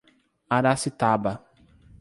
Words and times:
Aracitaba 0.55 1.31